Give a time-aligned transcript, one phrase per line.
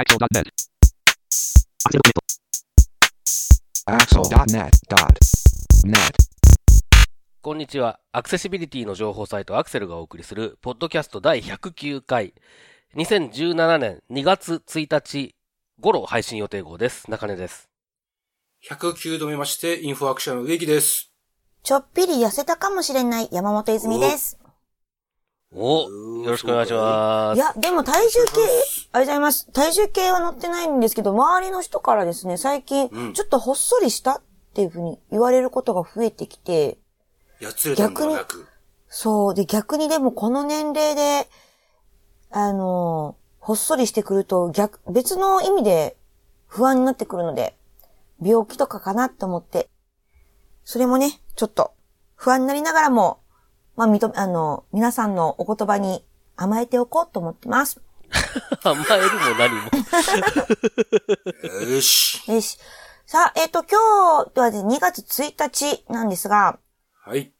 [0.00, 0.48] Axel.net.
[3.84, 5.94] Axel.net.net.
[7.42, 8.00] こんにちは。
[8.10, 12.32] アクセシビリティの情報サイトアクセルがお送りする、ポッドキャスト第109回、
[12.96, 15.34] 2017年2月1日
[15.78, 17.10] 頃配信予定号です。
[17.10, 17.68] 中根です。
[18.70, 21.12] 109度目まして、インフォアクションの植木です。
[21.62, 24.39] ちょっぴり痩せたかもしれない山本泉です。
[25.52, 25.90] お
[26.22, 27.36] よろしくお願いします。
[27.36, 28.52] いや、でも体重計、ありが
[28.92, 29.50] とうございます。
[29.52, 34.22] 体重計は乗ってないんですけど、周りの人からですね、最近、うんちょっとほっそりしたっ
[34.54, 36.78] ていうふうに言われることが増えてきて、
[37.40, 38.46] やつれたんではなく。
[38.88, 39.34] そう。
[39.34, 41.28] で、逆にでもこの年齢で、
[42.30, 45.96] あの、ほっそりしてくると、逆、別の意味で
[46.46, 47.56] 不安になってくるので、
[48.22, 49.68] 病気とかかなって思って、
[50.62, 51.72] それもね、ちょっと
[52.14, 53.19] 不安になりながらも、
[53.76, 56.04] まあ、認め、あの、皆さんのお言葉に
[56.36, 57.80] 甘えておこうと思ってます。
[58.64, 59.62] 甘えるも何も。
[61.74, 62.30] よし。
[62.30, 62.58] よし。
[63.06, 66.58] さあ、えっ、と、今日はね、2月1日なんですが、
[67.04, 67.32] はい。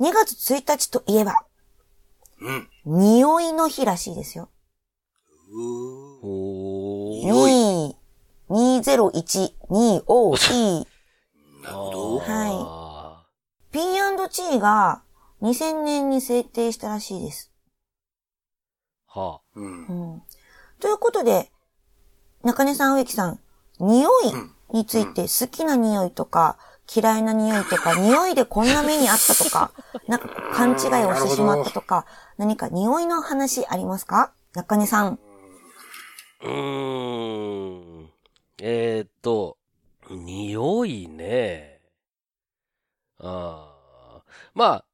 [0.00, 1.46] 2月1日といえば、
[2.40, 2.68] うん。
[2.84, 4.50] 匂いの日らしいですよ。
[5.50, 5.64] うー。
[7.24, 7.96] 匂い。
[8.50, 10.86] 201-2OE。
[11.62, 12.18] なるほど。
[12.18, 13.24] は
[13.72, 15.02] P&G が
[15.44, 17.52] 2000年に制定したらしいです。
[19.06, 20.16] はうんう。
[20.16, 20.22] ん。
[20.80, 21.52] ということで、
[22.42, 23.38] 中根さん、植木さん、
[23.78, 26.56] 匂いについて好きな匂いとか、
[26.96, 29.72] 嫌いな匂いとか、匂いでこんな目にあったとか、
[30.08, 30.72] なんか勘違
[31.02, 32.06] いをしてしまったとか、
[32.38, 34.32] 何か匂いの話ありますか？
[34.54, 35.18] 中根さん。
[36.40, 38.10] うーん。
[38.62, 39.58] えーっと、
[40.08, 41.82] 匂いね。
[43.18, 43.76] あ
[44.16, 44.22] あ。
[44.54, 44.84] まあ、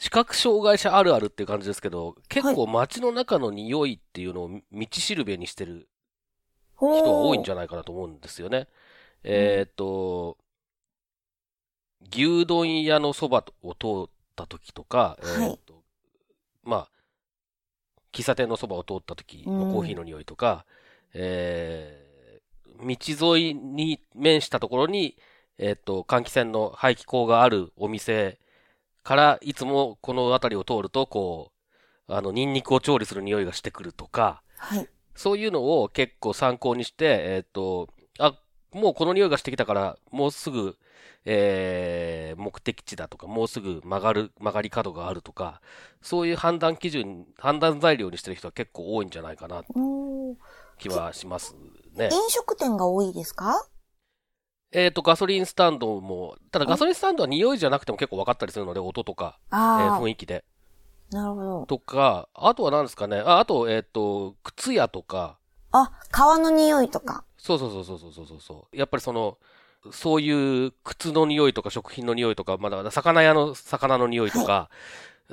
[0.00, 5.88] 視覚障害者あるあるっていう感じですけど、結構街の中の匂いっていうのを道しるべにしてる
[6.76, 8.66] 人は多いんじゃゃないかなと思うんですよね。
[9.22, 10.38] えーっと、
[12.10, 15.82] 牛丼屋のそばを通った時とか、えーっと、
[16.64, 16.90] まあ、
[18.10, 20.64] 喫茶店のそばを通った時のコーヒーの匂いとか、
[21.12, 22.10] えー
[22.82, 25.18] 道沿いに面したところに、
[25.58, 28.38] えーっと、換気扇の排気口があるお店
[29.02, 31.52] から、いつもこの辺りを通ると、こ
[32.08, 34.88] う、あの、ニンニクを調理する匂いがしてくるとか、はい。
[35.14, 37.88] そういうのを結構参考にして、えっ、と、
[38.18, 38.38] あ、
[38.72, 40.76] もうこの匂いがしてきたから、もうすぐ、
[41.24, 45.60] えー、目的地だとか、もうすぐ曲がる、曲がり角があるとか、
[46.02, 49.64] そういう判断基準、判断材料にしてる人は結構多いんじゃないかな、
[50.78, 51.54] 気はします
[51.94, 52.08] ね。
[52.12, 53.66] 飲食店が多いですか？
[54.72, 60.44] えっと、ガソリンスタンドも、ただガソリンスタンドは匂いじゃなくても結構分かったりするので、音とか、えー雰囲気で。
[61.10, 61.66] なるほど。
[61.66, 65.38] とか、あとは何ですかね、あ、あと、えっ、と、靴屋とか、
[65.72, 67.24] あ、革の匂いとか。
[67.36, 68.76] そうそうそうそうそうそうそう。
[68.76, 69.38] やっぱりその、
[69.92, 74.68] そういう靴の匂いとか食品の匂いとか、まだ魚屋の魚の匂いとか、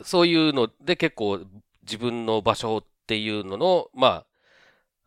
[0.03, 1.41] そういうので結構
[1.83, 4.25] 自分の場所っていうのの、まあ、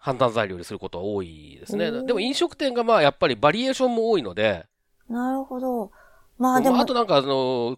[0.00, 1.90] 判断材料にすることは多いですね。
[1.90, 4.66] でも飲食店がまあやっぱりバリエーションも多いので、
[5.08, 5.92] なるほど。
[6.38, 7.76] まあでもあと、なんかあの、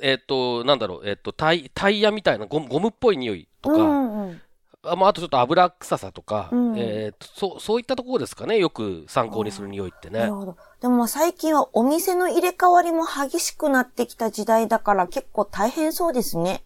[0.00, 4.40] えっ、と、なんだろう、えっ、とタイ、タイヤみたいなゴムゴムっぽい匂いとか、うんうん。
[4.82, 10.34] あまあ、あとちょっと油臭さとか、うんえーそう、そういったところですかね、よく参考にする匂いってねなる。
[10.34, 10.56] ほど。
[10.80, 16.64] でもまあ最近はお店の入れ替わりも激しくなってきた時代だから結構大変そうですね。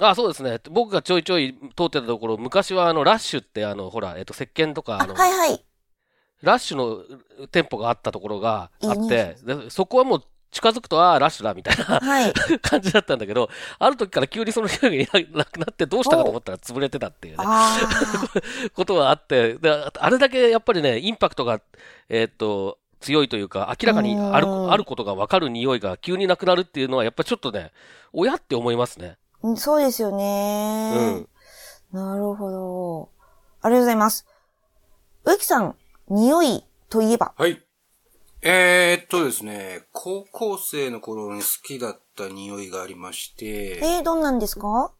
[0.00, 0.60] あ、そうですね。
[0.70, 5.64] 僕がちょいちょい通ってたところ、昔はあの、ラッシュってあの、ほら、えっと、石鹸とか、ああ、の、はいはい。
[6.42, 12.32] ラッシュの店舗があったところがあいいって、でそこはもう近づくと、ああ、ラッシュだ、みたいなはい。
[12.60, 17.78] 感じだったんだけど、ある時から急にその匂いがいなくなって、どうしたかと思ったら潰れてたっていうね、あ
[18.74, 21.60] ことがあって、であれだけやっぱりね、インパクトが、
[22.08, 27.72] えっと、強いというか、明らかにあるうんあることが分かる匂いが急になくなるっていうのは、やっぱりちょっとね、
[28.12, 29.18] 親って思いますね。
[29.54, 31.28] あ、そうですようねん。。
[31.92, 33.10] なるほど。
[33.62, 34.26] ありがとうございます。
[35.24, 35.76] 植木さん、
[36.08, 37.34] 匂いといえば？
[37.36, 37.62] はい。
[38.42, 44.92] えー、っとですね、高校生の頃に好きだった匂いがありまして、えー、どんなんですか？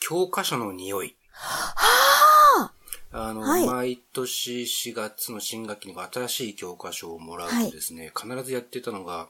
[0.00, 1.16] 教科書の匂い。
[1.32, 2.72] は
[3.12, 9.28] あの、はい毎年4月の新学期に新しい教科書をもらうとですね、必ずやってたのが、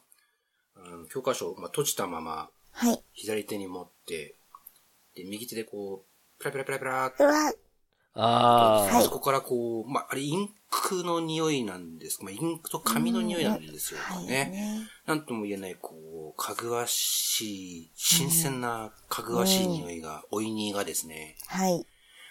[0.77, 2.51] うん教科書を、まあ、閉じたままあ。
[2.73, 3.03] はい。
[3.13, 4.37] 左手に持って、
[5.15, 7.53] で、右手でこう、プラプラプラプラっうわ、
[8.15, 12.23] ああ、はいそこからこう、まあ、あれインクの匂いなんです。
[12.23, 14.47] まあ、インクと紙の匂いなんですよはいね。
[14.47, 14.89] ね。
[15.07, 21.87] なんとも言えない、こう、かぐわしい、新鮮なかぐわしい匂いが、おいにがですね、はい。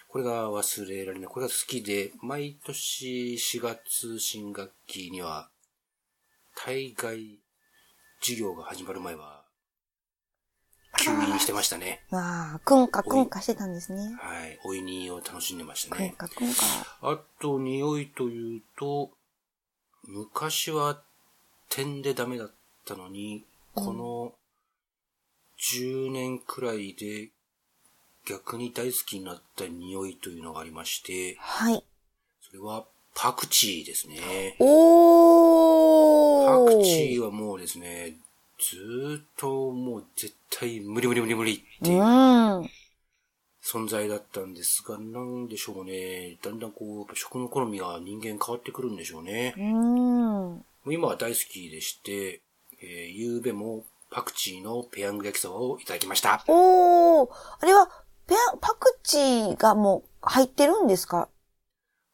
[0.10, 1.28] これが忘れられない。
[1.30, 5.50] これが好きで、毎年4月新学期には、
[6.56, 7.40] 大概、
[8.22, 9.39] 授業が始まる前は、
[10.98, 12.04] 吸引してましたね。
[12.10, 14.18] わあ、くんかくんかしてたんですね。
[14.20, 14.60] はい。
[14.64, 16.16] おいにを楽しんでましたくんね。
[16.18, 16.62] かくんか。
[17.02, 19.12] あと、匂いというと、
[20.04, 21.02] 昔は
[21.70, 22.52] 点でダメだっ
[22.86, 23.46] たのに、
[23.76, 24.34] この
[25.60, 27.30] 10年くらいで
[28.26, 31.84] 逆に大好きになった匂いというのがありまして、はい。
[32.42, 32.86] それは
[33.16, 34.56] パクチーですね。
[34.60, 36.70] おー。
[36.72, 38.16] パクチーはもうですね、
[38.60, 42.70] ずーっともう絶対無理無理無理無理っていううん。
[43.62, 46.38] 存在だったんですが、なんでしょうね。
[46.42, 49.54] だんだんこう、食の好みが人間変わってくるんでしょうね。
[49.58, 50.94] うん。
[50.94, 52.42] 今は大好きでして、
[52.82, 56.44] えー、ゆうべもパクチーのペヤング焼きそばをいただきました。
[56.48, 57.30] おー。
[57.60, 57.90] あれは、
[58.28, 61.28] ペア、パクチーがもう入ってるんですか？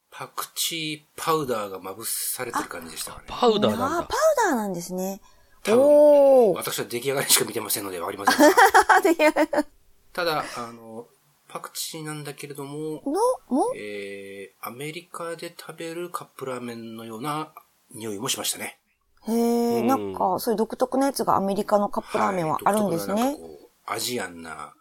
[0.09, 3.25] パクチーパウダーがまぶされてる感じでしたかね。
[3.27, 4.15] パウダーなんだパ。
[4.15, 5.21] ウダーなんですね。
[5.65, 6.53] 多分。
[6.53, 8.55] 私は出来上がりしか見てませんのでわかりませんが。
[10.13, 11.07] ただ、あの、
[11.49, 13.11] パクチーなんだけれども、の、
[13.49, 13.73] も？
[13.75, 17.51] えー、アメリカで食べるカップラーメンのような
[17.91, 18.79] 匂いもしましたね。
[19.27, 23.31] へえ、うんなんか、そういう独特なやつがアメリカのカップラーメンはあるんですはいね。
[23.31, 24.73] 独特ななんかこうアジアンな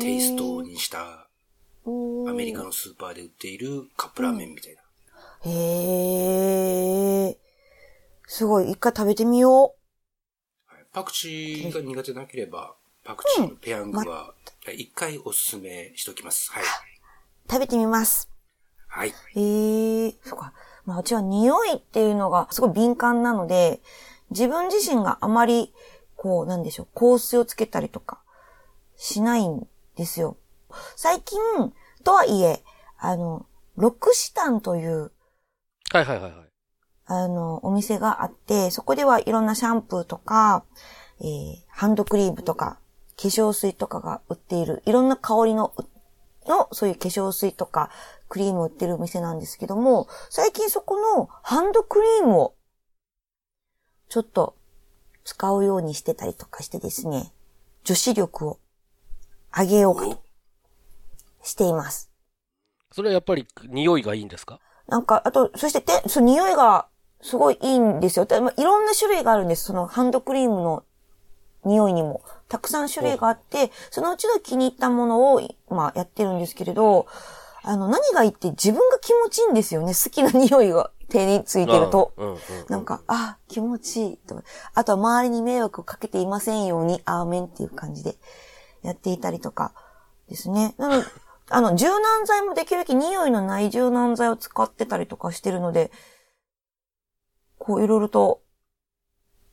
[0.00, 1.28] テイストにした
[1.86, 4.80] アメリカのスーパーで売っているカップラーメンみたいな。
[5.50, 7.38] へえ。
[8.26, 9.72] すごい、一回食べてみよはい
[10.92, 14.34] パクチーが苦手なければ、パクチーのペヤングは
[14.74, 16.50] 一回おすすめしておきます。
[16.50, 16.62] はい。
[16.62, 16.66] う。
[17.48, 18.28] 食べてみます。
[18.88, 19.10] はい。
[19.34, 20.52] へえ、そうか。
[20.84, 23.80] まあ、うちは匂いっていうのがすごい敏感なので、
[24.30, 25.72] 自分自身があまり、
[26.16, 28.20] こう、なんでしょう、香水をつけたりとか、
[28.96, 30.36] しないんですよ。
[30.96, 31.38] 最近、
[32.02, 32.64] とはいえ、
[32.98, 33.46] あの、
[33.76, 35.12] ロクシタンという、
[35.92, 36.49] はいはいはいはい。
[37.12, 40.64] あの、お店があって、そこではいろんなシャンプーとか、
[41.20, 42.78] えーハンドクリームとか、
[43.16, 45.74] 化粧水とかが売っている、いろんな香りの、
[46.46, 47.90] の、そういう化粧水とか、
[48.28, 52.54] クリームを売ってるお店なんですけども、最近そこのハンドクリームを、
[54.08, 54.56] ちょっと
[55.24, 57.32] 使うようにしてたりとかしてですね、
[57.82, 58.58] 女子力を
[59.52, 60.22] 上げようかと
[61.42, 62.12] しています。
[62.92, 64.60] それはやっぱり匂いがいいんですか？
[64.86, 66.88] なんか、あと、そしてて、その匂いが
[67.22, 68.24] すごいいいんですよ。
[68.24, 69.64] でまあいろんな種類があるんです。
[69.64, 70.84] そのハンドクリームの
[71.64, 72.22] 匂いにも。
[72.48, 77.06] たくさん種類があって、そのうちの気に入ったものを、まあ、やってるんですけれど、
[77.62, 79.88] あの、何がいいって自分が気持ちいいんですよね。
[79.88, 82.12] 好きな匂いが手についてると。
[82.68, 84.42] なんか、あ、気持ちいいと。
[84.74, 88.16] あとは周りに迷惑をかけていませんように、アーメンっていう感じで
[88.82, 89.72] やっていたりとか
[90.28, 90.74] ですね。
[90.78, 91.06] なので、
[91.50, 95.92] あの、柔軟剤もできるだけ匂いのない柔軟剤を使ってたりとかしてるので、
[97.60, 98.42] こういろいろと、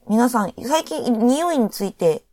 [0.09, 2.23] 皆さん、最近匂いについて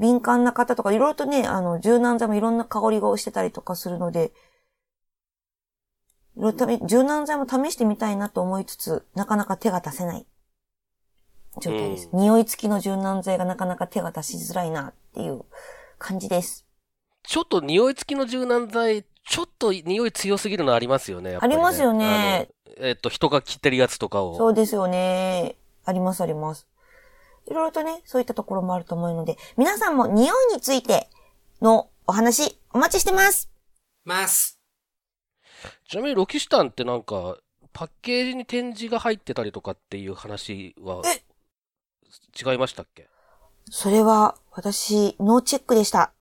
[0.00, 4.32] 敏感な方とかいろいろとね、あの、柔軟剤もいろんな香りがしてたりとかするので、
[6.36, 10.26] いろいろと柔軟剤も試してみたいなと思いつつ、なかなか手が出せない
[11.60, 12.08] 状態です。
[12.12, 15.44] う匂い付きの柔軟剤がなかなか手が出しづらいなっていう
[15.98, 16.66] 感じです。
[17.22, 21.30] ちょっと匂い付きの柔軟剤、ちょっと匂い強すぎるのありますよね。
[21.30, 24.36] やっぱりありますよねえっと、人が着てるやつとかを。
[24.36, 25.54] そうですよね。
[25.84, 26.66] ありますあります。
[27.46, 31.08] いろいろとね、そういったところもあると思うので、皆さんも匂いについて
[31.62, 33.48] のお話お待ちしてます。
[34.04, 34.58] ます。
[35.88, 37.36] ちなみにロキシタンってなんか、
[37.72, 41.02] パッケージに展示が入ってたりとかっていう話は、
[42.34, 43.08] 違いましたっけ？
[43.70, 46.12] それは私、ノーチェックでした。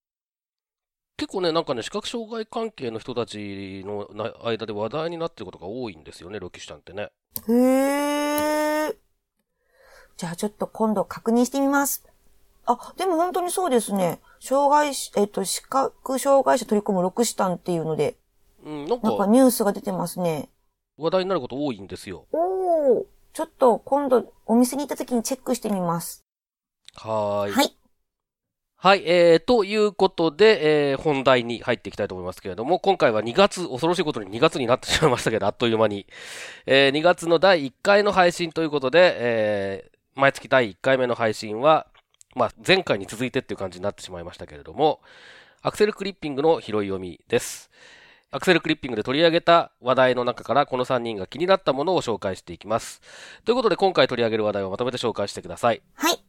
[1.20, 7.10] 結構ね、なんかね、視覚障害関係の人たちのな間で話題になってることが多いんですよね、ロキシタンってね。
[7.48, 8.96] へー。
[10.16, 12.06] じゃあちょっと今度確認してみます。
[12.66, 14.22] あ、でも本当にそうですね。
[14.40, 18.18] 障害し、えっと、視覚障害者取り込むロクシタンっていうので、
[18.64, 20.50] うん、なんなんかかニュースが出てますね。
[20.98, 22.28] 話題になること多いんですよ。
[22.32, 23.06] おー。
[23.34, 26.24] ちょっと今度お店に行った時にチェックしてみます。
[26.96, 27.54] はーい。
[27.54, 27.79] はい。
[28.82, 36.08] はい、えー、ということで、えー、本題に入っていきたいと思いますけれども、今回は2月、恐ろしいことに2月になってしまいましたけど、あっという間に。
[36.66, 41.88] えー、2月の第1回の配信ということで、えー、毎月第1回目の配信は、
[42.36, 45.02] まあ、前回に続いてっていう感じになってしまいましたけれども、
[45.62, 47.70] アクセルクリッピングの拾い読みです。
[48.32, 53.02] アクセルクリッピングで取り上げた話題の中からこの3人が気になったものを紹介していきます。
[53.44, 55.82] ということで今回取り上げる話題をまとめて紹介してください。
[55.96, 56.24] はい。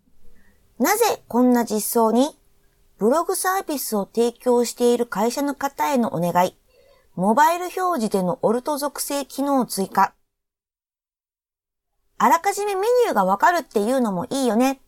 [0.81, 2.40] なぜこんな実装に
[3.01, 6.55] ブログサービスを提供している会社の方へのお願い。
[7.17, 10.13] モバイル表示でのオルト属性機能追加。
[12.19, 14.83] あらかじめメニューがわかるっていうのもいいよね。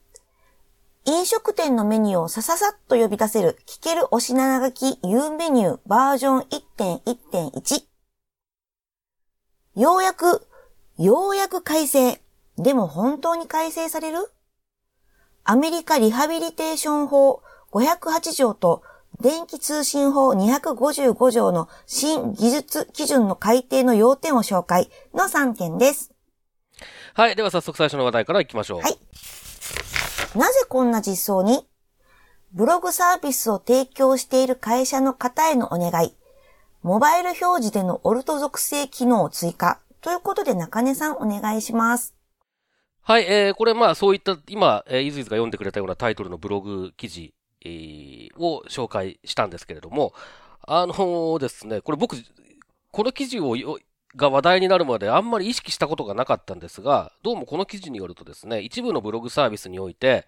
[1.07, 6.40] 飲食店のメニューをさささっと呼び出せる聞けるお品書き U メニューバージョン
[6.76, 7.85] 1.1.1。
[9.76, 10.47] ようやく、
[10.99, 12.21] ようやく改正。
[12.59, 14.31] でも本当に改正される？
[15.45, 18.82] アメリカリハビリテーション法508条と
[19.20, 26.12] 電気通信法255条の新技術基準の改定の要点を紹介の3点です。
[27.14, 27.36] はい。
[27.36, 28.80] では早速最初の話題から行きましょう。
[28.80, 28.98] はい。
[30.36, 31.66] なぜこんな実装に
[32.52, 36.14] ブログサービスを提供している会社の方へのお願い。
[36.82, 39.80] モバイル表示でのオルト属性機能を追加。
[40.00, 42.14] ということで中根さんお願いします。
[43.02, 47.41] はい、えー、これまあそういった今、えー、伊豆が読んでくれたようなタイトルのブログ記事、えー、
[48.37, 50.12] を紹介したんですけれども、
[50.66, 52.16] あの、ですね、これ僕、
[52.90, 53.57] この記事を
[54.16, 60.26] が話題になるまであんまり意識したことがなかったんですが、どうもこの記事によるとですね、一部のブログサービスにおいて、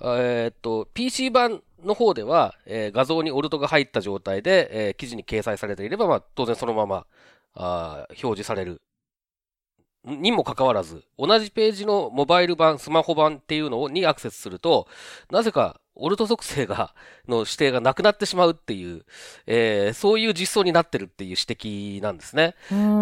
[0.00, 7.06] え、っと、PC 版の方では、えー、画像にオルトが入った状態で、えー、記事に掲載されていれば、まあ、当然そのまま、
[7.54, 8.82] あ表示される。
[10.04, 14.86] にもかかわらず、同じページのモバイル版、スマホ版っていうのにアクセスすると、
[15.30, 16.94] なぜかオルト属性が、
[17.26, 19.04] の指定がなくなってしまうっていう、
[19.46, 22.54] えー、そういう実装になってるっていう指摘なんですね。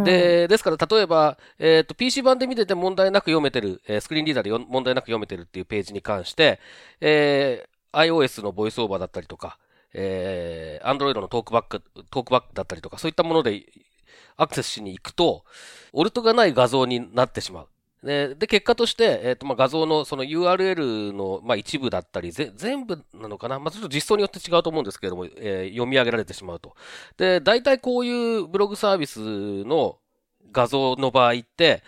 [0.05, 6.61] で、ですから例えば、えっ、ー、と、PC 版で見てて問題なく読めてる、えー、スクリーンリーダーで問題なく読めてるっていうページに関して、
[7.01, 9.59] えー、iOS のボイスオーバーだったりとか、
[9.93, 13.65] えー、Android のトークバック、トークバックだったりとか、そういったもので
[14.37, 15.45] アクセスしに行くと、
[15.93, 17.69] オルトがない画像になってしまう。
[18.05, 23.59] で、で結果として、えっ、ー、と、まあ、画像のその URL の、まあ、一部だったり、ぜ、全部なのかな？
[23.59, 26.75] まあ、ちょっと実装によって違うと思うんですけれども、えー、読み上げられてしまうと。
[27.17, 29.99] で、大体こういうブログサービスの
[30.53, 31.83] 画像の場合って、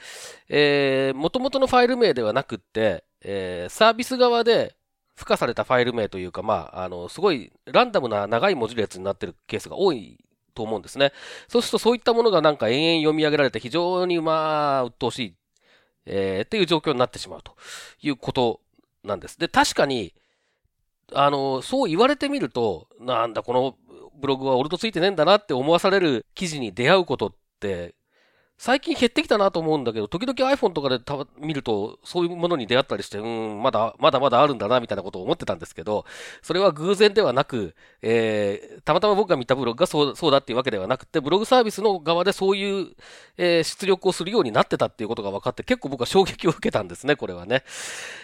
[0.48, 4.74] えー、元々のファイル名ではなくって、えー、サービス側で
[5.16, 10.18] 付加されたファイル名というか、まあ、あの、すごいランダムな長い文字列になってるケースが多い
[10.54, 11.12] と思うんですね。
[11.48, 15.34] そうするとそういったものがなんか延々読み上げられて非常にまあ、鬱陶しい
[16.06, 17.56] えー、っていう状況になってしまうと
[18.00, 18.60] いうこと
[19.04, 19.38] なんです。
[19.38, 20.14] で、確かに、
[21.12, 23.76] あの、そう言われてみると、なんだ、この
[24.16, 27.94] ブログは俺とついてねえんだなって思わされる記事に出会うことって
[28.58, 36.06] 最近減ってきたなと思うんだけど、時々 iPhone とかでた見ると、そういうものに出会ったりして、うん、まだ、まだまだあるんだな、みたいなことを思ってたんですけど、
[36.40, 42.88] それは偶然ではなく、えー、たまたま僕が見たブログがそうそうだっていうわけではなくて、ブログサービスの側でそういう、
[43.36, 47.62] えー、出力をするようになってたっていうことが分かって、結構僕は衝撃を受けたんですね、これはね。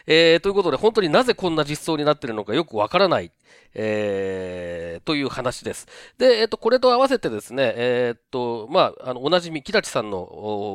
[0.07, 3.33] えー、ということで、本当になぜこんな実装になってるのかよくわからない。
[3.75, 5.87] えー、という話です。
[6.19, 10.22] で、えっ、と、これと合わせてですね、えっ、と、まあ、あの、おなじみ、木立さんの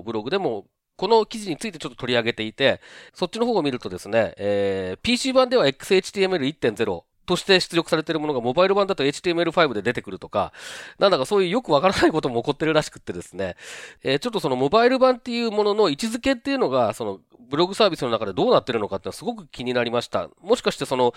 [0.06, 2.82] ブログでも、この記事についてちょっと取り上げていて、
[3.14, 10.54] そっちの方を見るとですね、えー、PC 版では XHTML1.0、として出力されているものがモバイル版だと HTML5 で出てくるとか、
[10.98, 13.56] なんだかそういうよくわからないことも起こってるらしくってですね、
[14.04, 17.20] えー、ちょっとそのモバイル版っていうものの位置づけっていうのが、その
[17.50, 20.30] ブログサービスの中でどうなってるのかってのはすごく気になりました。
[20.42, 21.14] もしかしてその、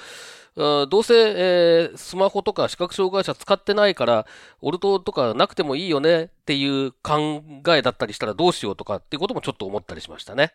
[0.57, 4.27] どうせ、えー、スマホとか視覚障害者使ってないから、
[4.61, 10.55] オルトとかなくてもいいよねっていう考えだったりしたらどうしようとかっていうこともちょっと思ったりしましたね。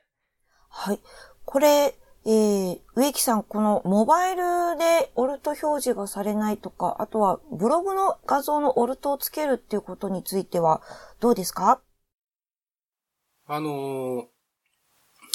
[0.69, 0.99] はい。
[1.45, 1.95] これ、
[2.27, 4.41] えー、植木さん、このモバイル
[4.79, 10.81] でオルト表示がされないとか、あとはブログの画像のオルトをつけるっていうことについては
[11.19, 11.79] どうですか？
[13.47, 14.25] あのー、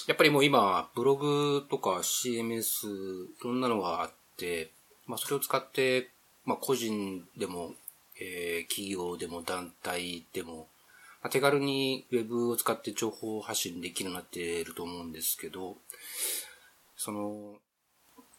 [0.09, 4.73] やっぱりもう今、ブログとか CMS、いろんなのがあって、
[5.07, 6.11] まあそれを使って、
[6.45, 7.75] まあ個人でも、
[8.21, 10.67] えー、企業でも団体でも、
[11.23, 15.77] まあ、手軽に Web を使って情報発信できるようになっていると思うんですけど、
[17.03, 17.55] その、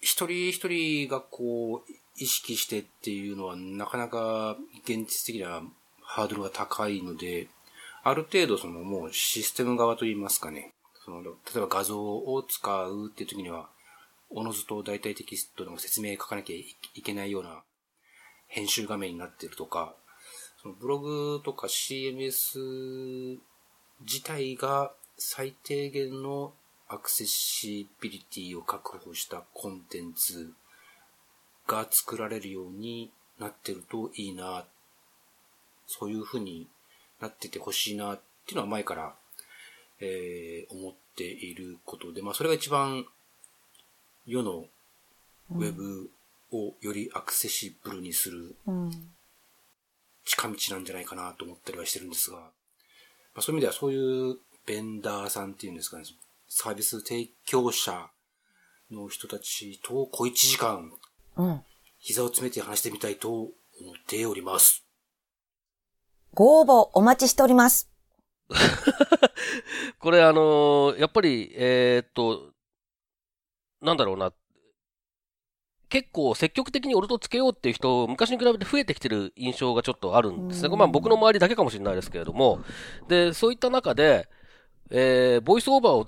[0.01, 5.63] 一人一人がこう、意識してっていうのはなかなか現実的な
[6.03, 7.47] ハードルが高いので、
[8.03, 13.67] ある程度そのもうシステム側といいますかね、その、例えば画像を使うっていう時には、
[14.29, 17.63] おのずと大体テキストの説明書かなきゃいけないような
[18.45, 19.95] 編集画面になってるとか、
[20.61, 23.39] そのブログとか CMS
[24.01, 26.53] 自体が最低限の
[26.93, 30.51] アクセシビリティを確保したコンテンツ
[31.65, 34.65] が作られるようになってるといいな、
[35.87, 36.67] そういう風に
[37.21, 39.15] なっててほしいなっていうのは前から、
[40.01, 43.05] えー、思っていることで、まあそれが一番
[44.25, 44.65] 世の
[45.51, 46.09] ウェブ
[46.51, 48.55] をよりアクセシブルにする
[50.25, 52.45] 近道なんじゃないかなと思ったりはしてるんですが、ま
[53.37, 56.03] あ、そういう意味ではそういうベンダーさんっていうんですかね、
[56.53, 58.09] サービス提供者
[58.91, 60.91] の人たちと小一時間、
[61.37, 61.61] うん。
[61.97, 63.53] 膝を詰めて話してみたいと思っ
[64.05, 64.85] ております。
[66.33, 67.89] ご応募お待ちしております。
[69.99, 72.51] これあのー、やっぱり、えー、っと、
[73.81, 74.33] なんだろうな。
[75.87, 80.75] 結構積極的にオルトつけようっていう人、昔に比べて増えてきてる印象がちょっとあるんですね。
[80.75, 82.59] まあ僕の周りだけかもしれないですけれども。
[83.07, 84.27] で、そういった中で、
[84.89, 86.07] えー、ボイスオーバーを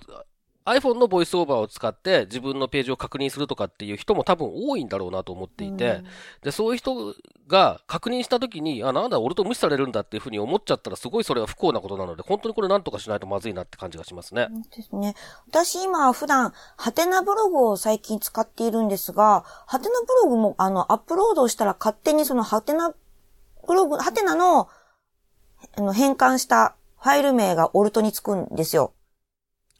[0.65, 6.05] iPhone のボイスオーバーを使って自分のページを確認するとかっていう人も多分多いんだろうなと思っていて、うん、
[6.41, 7.15] で、そういう人
[7.48, 14.48] が確認した時に、あ、なんだ、俺と無視されるんだっていうふうに思っちゃったらすごいそれは不幸なことなので、本当にこれなんとかしないとまずいなって感じがしますね。
[14.75, 15.15] ですね。
[15.48, 22.93] 私今普段、ハテナブログを最近使っているんですが、ハテナブログもあの、アップロードしたら勝手にそのハテナ
[23.67, 24.70] ブログ、ハテナの、
[25.75, 28.93] あの、変換したファイル名がオルトにつくんですよ。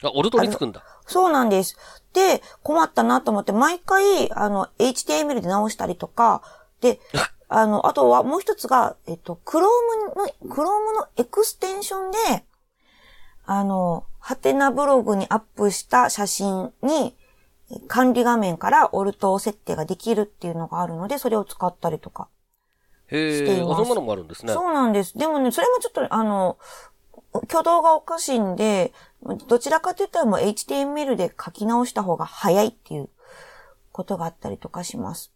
[0.02, 0.82] あ、オルトにつくんだ。
[1.06, 1.76] そうなんです。
[2.12, 6.42] で、困ったなと思って、毎回、あの、HTML で直したりとか、
[6.80, 7.00] で、
[7.48, 9.60] あの、あとはもう一つが、えっと、Chrome
[10.16, 10.64] の、Chrome
[10.96, 12.18] のエクステンションで、
[13.44, 17.16] あの、ハテナブログにアップした写真に、
[17.88, 22.28] 管理画面からオルト設定ができるっていうのがあるので、それを使ったりとか。
[23.08, 24.52] へえ、そんなのもあるんですね。
[24.52, 25.16] そうなんです。
[25.16, 26.58] でもね、それもちょっと、あの、
[27.42, 28.92] 挙動がおかしいんで、
[29.48, 33.10] どちらかといったらもう HTML で書き直した方が早いっていう
[33.92, 35.32] ことがあったりとかします。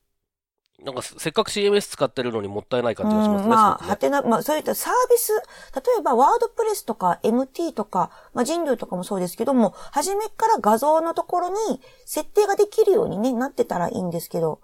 [0.85, 3.49] なんかせっかく CMS 使ってるのにもったいない感じがしますね。
[3.49, 5.33] まあ、はてな、まあそういったサービス、
[5.75, 14.61] 例えばワードプレスとか MT とか、まあ人類とかもそうですけども、初めから画像のところに設定ができるようにね、なってたらいいんですけど、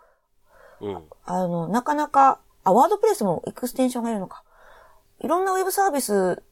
[0.80, 1.02] うん。
[1.24, 4.44] あの、なかなか、あ、ワードプレスもエクステンションがいるのか。
[5.20, 6.42] いろんなウェブサービス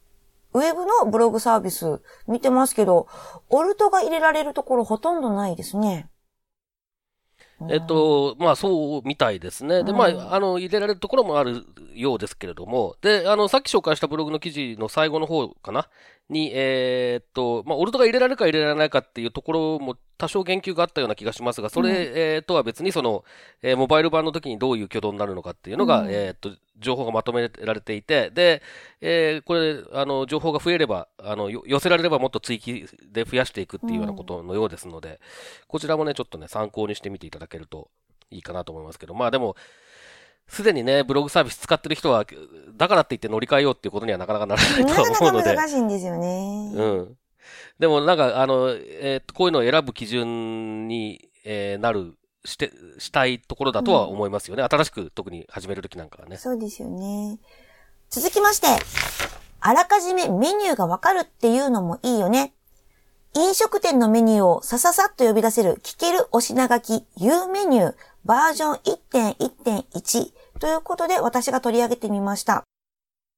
[0.55, 3.07] ウェブのブログサービス見てますけど、
[3.49, 6.09] オルトが入れられるところほとんどないですね。
[7.71, 9.85] えっと、まあそうみたいですね。
[9.85, 15.89] で、まあ、あの、入れられるところもあるようですけれども、で、あの、さっき紹介したブログの記事の最後の方かな？
[16.29, 23.23] に、えー、っと、まあ、オルトが入れられるか入れられないかっていうところも多少言及があったような気がしますが、それ、うん、えー、とは別にその、
[23.63, 26.51] えー、モバイル版の時にどういう挙動になるのかっていうのが、うん、えっと、
[26.83, 28.63] 情報がまとめられていて、で、
[29.01, 35.17] えー、これ、あの、情報が増えれば、あの、寄せられればもっと追記で増やしていくっていうようなことのようですので、うん、
[35.69, 37.89] こちらもね、ちょっとね、参考にしてみていただけると
[38.31, 39.57] いいかなと思いますけど、まあでも、
[40.49, 42.27] すでにね、ブログサービス使ってる人は、
[42.77, 45.55] だからって言って乗り換えようっていうことにはなかなかならないと思うので。
[45.55, 46.73] なかなか難しいんですよね。
[46.75, 47.17] うん。
[47.79, 54.63] でもなんか、あの、えー、こういうのを選ぶ基準に、えー、なる、して、したいところだとは思いますよね。
[54.63, 56.37] うん、新しく特に始めるときなんかはね。
[56.37, 57.39] そうですよね。
[58.11, 58.67] 続きまして、
[59.61, 62.55] あらかじめメニューがわかるっていうのもいいよね。
[63.35, 72.65] 飲食店のメニューをさささっと呼び出せる聞けるお品書き U メニューバージョン1.1.1ということで私が取り上げてみました。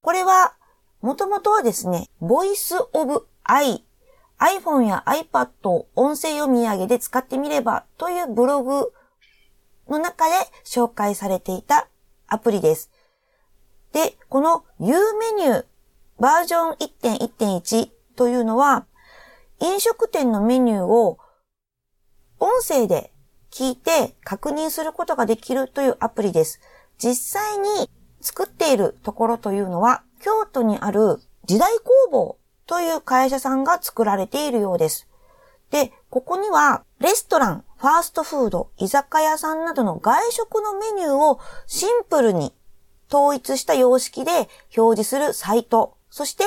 [0.03, 0.55] これは、
[1.01, 3.85] もともとはですね、Voice of I、
[4.39, 8.93] iPhone や iPad を音声読み上げで使ってみればというブログ
[9.89, 11.89] の中で紹介されていた
[12.27, 12.91] アプリです。
[13.93, 15.65] で、この U メニュー
[16.19, 18.87] バージョン1.1.1というのは、
[19.61, 21.19] 飲食店のメニューを
[22.41, 23.13] 音声で
[23.51, 26.61] 聞いて確認することができるというアプリです。
[26.99, 27.89] 実際に
[28.21, 35.09] 作っているところというのは、京都にある時代工房という会社さんが作られているようです。
[35.71, 42.55] で、ここにはレストラン、ファーストフード、居酒屋さんなどの外食のメニューをシンプルに
[43.13, 46.45] 統一した様式で表示するサイト、そして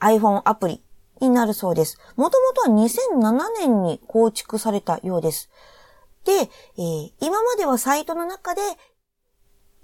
[0.00, 0.82] iPhone アプリ
[1.20, 1.98] になるそうです。
[2.16, 5.50] もともとは2007年に構築されたようです。
[6.24, 8.60] で、えー、今まではサイトの中で、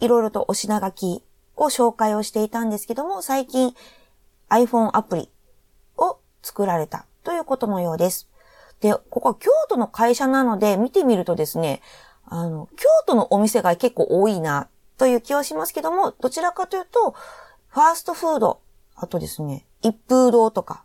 [0.01, 1.25] いろいろとお品書き
[1.57, 3.75] を紹介をしていたんですけども、最近
[4.49, 5.31] iPhone アプリ
[6.43, 8.29] 作られたということのようです。
[8.81, 11.83] で、ここは京都の会社なので見てみるとですね、
[12.27, 17.15] あの、京都のお店が結構多いなという気はしますけども、どちらかというと、
[17.69, 18.61] ファーストフード、
[18.95, 20.85] あとですね、一風堂とか、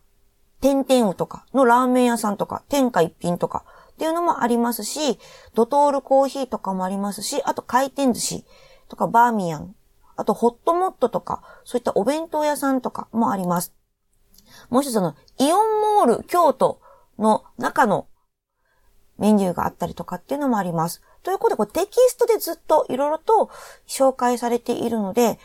[0.62, 5.20] 天天ウとかのラーメン屋さんとか、天下一品とか、っていうのもありますし、
[5.54, 8.46] ドトールコーヒーとかもありますし、あと回転寿司
[8.88, 9.76] とかバーミヤン、
[10.16, 13.74] あとホットモットとか、そういったお弁当屋さんとかもあります。
[14.70, 16.80] もう一つの、イオンモール京都
[17.18, 18.08] の中の
[19.18, 21.02] メニューがあったりとかっていうのもあります。
[21.24, 23.50] ということで、こテキストでずっといろいろと
[23.88, 25.40] 紹介されているので、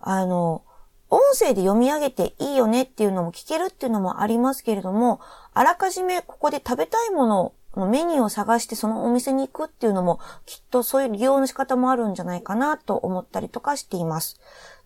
[0.00, 0.62] あの、
[1.08, 5.20] 音声で読み上げていいよねっていうのも聞けるっていうのもありますけれども、
[5.52, 14.40] あらかじめここで食べたいもののメニューを探してそのお店に行くっていうのも、きっとそういう利用の仕方もあるんじゃないかなと思ったりとかしています。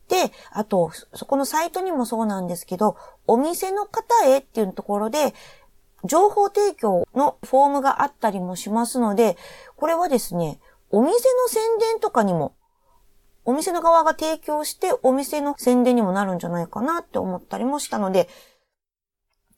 [0.08, 5.34] で、あと、そこのサイトにもそうなんですけど、お店の方へっていうところで、
[6.04, 9.36] 情報提供のフォームがあったりもしますので、
[9.76, 10.60] これはですね、
[10.90, 12.54] お店の宣伝とかにも、
[13.44, 18.28] お店の側が提供してお店の宣伝にもなるんじゃないかなって思ったりもしたので、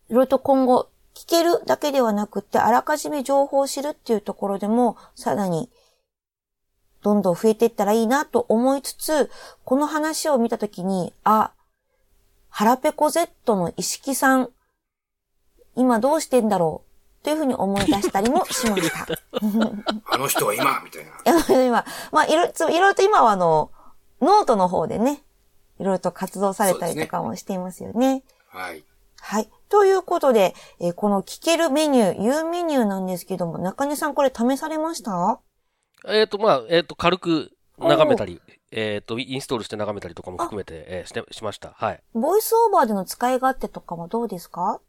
[0.08, 5.70] いろいろと今後聞けるだけではなくて、あらかじめ情報を知るっていうところでも、さらに、
[7.02, 9.30] どんどん増えていったらいいなと思いつつ、
[9.64, 11.52] この話を見たときに、あ、
[12.50, 14.50] 腹ペコ Z の石木さん、
[15.76, 17.24] 今どうしてんだろう？
[17.24, 19.06] というふうに思い出したりもしました。
[20.10, 20.80] あの人は今？
[20.82, 21.62] みたいな。
[21.64, 23.70] 今、まあ、いろいろと今はあの、
[24.20, 25.22] ノートの方でね、
[25.78, 28.16] いろいろと活動されたりとかもしていますよね。
[28.16, 28.84] ねはい。
[29.20, 29.50] はい。
[29.68, 35.40] ということで、えー、この聞けるメニュー、言うメニューなんですけども、中根さんこれ試されました？
[36.06, 41.72] えっ、ー、と、まあ、えっ、ー、と、軽く眺めたり、えっ、と、インストールして眺めたりとかも含めて、えー、して、しました。
[41.76, 42.02] はい。
[42.12, 44.80] ボイスオーバーでの使い勝手とかはどうですか？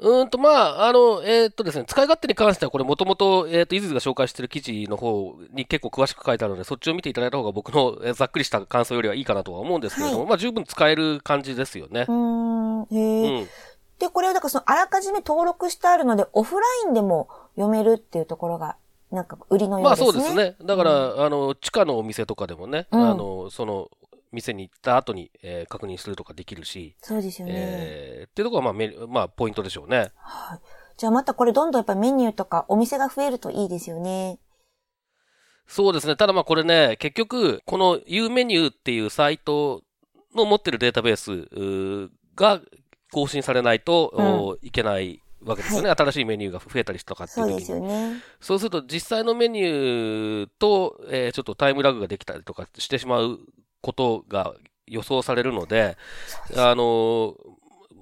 [0.00, 12.06] うんと、まあ、あの、えー、っとですね、使い勝手に関しては、これもともと、えー、っと、伊豆が紹介している記事の方に結構詳しく書いてあるので、そっちを見ていただいた方が僕の、えー、ざっくりした感想よりはいいかなとは思うんですけれども、はい、まあ、十分使える感じですよね。
[12.08, 13.48] うん、へうん。
[13.98, 18.76] で、これを、だからその、あらかじめ登録してあるので、オフラインでも読めるっていうところが、
[19.10, 20.06] なんか、売りのようですね。
[20.06, 20.56] まあ、そうですね。
[20.64, 23.90] だから、うん、あの、地下のお店とかでもね、うん、あの、その、
[24.30, 26.94] 店に行った後に、えー、確認するとかできるし。
[27.00, 27.54] そうですよね。
[27.56, 30.12] えー、っていうところは、まあ、まあ、ポイントでしょうね。
[30.16, 30.58] はい。
[30.98, 34.40] じゃあまたこれどんどんやっぱメニューとかお店が増えるといいですよね。
[35.68, 36.16] そうですね。
[36.16, 39.82] ただまあこれね、結局、この U メニューっていうサイト
[40.34, 42.60] の持ってるデータベースが
[43.12, 47.64] 更新されないと、うん、いけないわけですよね、はい、新しいメニューが増えたりとかっていう時に。
[47.66, 48.22] そうね。
[48.40, 53.38] そうすると実際のメニューと、えー、ちょっとタイムラグができたりとかしてしまう
[53.80, 54.54] ことが
[54.86, 55.96] 予想されるので、
[56.56, 57.36] あの、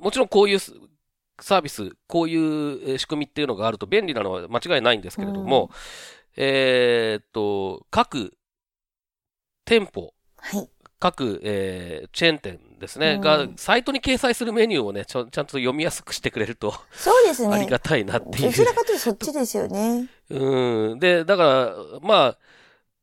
[0.01, 5.70] もちろんこういうサービス、こういう仕組みっていうのがあると便利なのは間違いないんですけれども、
[6.37, 8.37] うん、えっと、各
[9.64, 10.68] 店舗、はい、
[10.99, 17.54] 各、えー、チェーン店ですね、うん、が、サイトに掲載するメニューをねちゃ、ちゃんと読みやすくしてくれると、 そうですね。
[17.54, 18.46] ありがたいなっていう。
[18.46, 20.08] どちらかというとそっちですよね。
[20.30, 20.98] うん。
[20.98, 22.38] で、だから、まあ、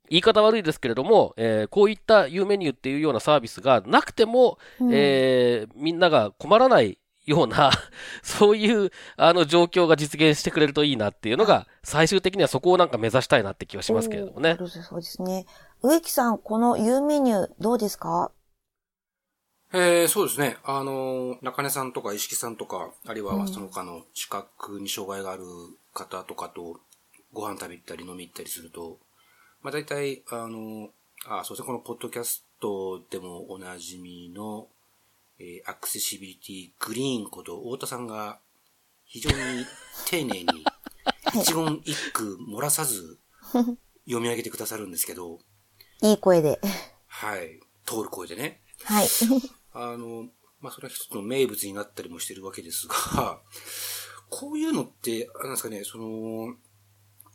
[0.10, 7.72] 言い方悪いですけれども、えー、こういった U メニューっていうようなサービスがなくても、うん、えー、みんなが困らないような
[8.22, 14.58] そういう、あの、状況が実現してくれるといいなっていうのが、最終的にはそこをなんか目指したいなって気はしますけれどもね。
[14.60, 14.66] そ
[14.98, 15.46] うですね。
[15.82, 18.32] 植木さん、この U メニュー、どうですか？
[19.76, 20.58] えー、そうですね。
[20.64, 25.44] あの、中根さんとか石木さんとか、あるいはその他の視覚に障害がある
[25.94, 26.80] 方とかと、
[27.34, 29.00] ご飯食べ行ったり飲み行ったりすると、
[29.64, 30.92] まあ大体、あの、
[31.26, 34.68] あ、そうですね、このポッドキャストでもおなじみの、
[35.40, 38.40] えー、アクセシビリティグリーンこと太田さんが
[39.06, 39.66] 非常に
[40.06, 40.46] 丁寧に
[41.42, 43.18] 一言一句漏らさず
[44.06, 45.40] 読み上げてくださるんですけど。
[46.04, 46.60] いい声で。
[47.08, 47.60] はい。
[47.86, 48.62] 通る声でね。
[48.84, 49.08] はい。
[49.74, 53.42] あの、まあ、それは一つの名物になったりもしてるわけですが、
[54.30, 56.56] こういうのって、なんですかね、その、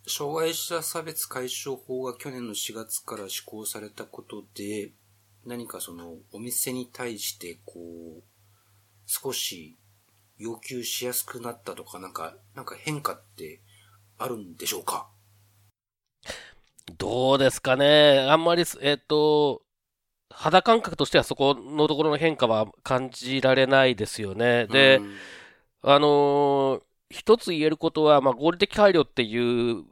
[0.06, 4.92] 障害者差別解消法が去年の4月から施行されたことで、
[5.44, 8.22] 何かそのお店に対してこう、
[9.06, 9.78] 少し
[10.38, 13.60] 要求しやすくなったとか、なんか、なんか変化って
[14.16, 15.10] あるんでしょうか？
[16.96, 18.26] どうですかね。
[18.30, 19.62] あんまり、えっ、ー、と、
[20.30, 24.66] 肌感覚としてはそこのところの変化は感じられないですよね。
[24.66, 25.00] で、
[25.82, 29.84] あのー、一つ言えることは、まあ、合理的配慮っていう